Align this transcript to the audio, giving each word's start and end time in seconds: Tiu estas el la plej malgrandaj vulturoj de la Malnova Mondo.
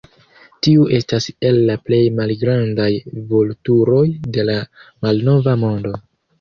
Tiu 0.67 0.85
estas 0.99 1.27
el 1.49 1.59
la 1.67 1.75
plej 1.89 1.99
malgrandaj 2.21 2.89
vulturoj 3.35 4.03
de 4.41 4.49
la 4.51 4.59
Malnova 5.07 5.59
Mondo. 5.69 5.97